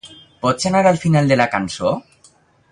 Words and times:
Pots 0.45 0.65
anar 0.69 0.81
al 0.93 0.97
final 1.03 1.31
de 1.33 1.39
la 1.43 1.47
cançó? 1.55 1.95